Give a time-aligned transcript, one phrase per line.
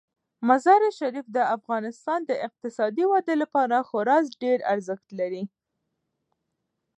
[0.49, 5.43] مزارشریف د افغانستان د اقتصادي ودې لپاره خورا ډیر ارزښت لري.